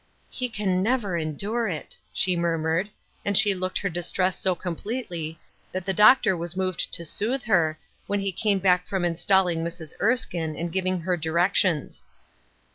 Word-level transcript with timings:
"He 0.41 0.49
can 0.49 0.81
never 0.81 1.15
endure 1.15 1.67
it!" 1.69 1.95
she 2.11 2.35
murmured; 2.35 2.89
and 3.23 3.37
she 3.37 3.53
looked 3.53 3.77
her 3.77 3.87
distress 3.87 4.39
so 4.39 4.55
completely 4.55 5.39
that 5.71 5.85
the 5.85 5.93
doctor 5.93 6.35
was 6.35 6.57
moved 6.57 6.91
to 6.93 7.05
soothe 7.05 7.43
her, 7.43 7.77
when 8.07 8.19
he 8.19 8.31
came 8.31 8.57
back 8.57 8.87
from 8.87 9.05
installing 9.05 9.63
Mrs. 9.63 9.93
Erskine, 10.01 10.55
and 10.55 10.71
giving 10.73 11.01
her 11.01 11.15
directions. 11.15 12.03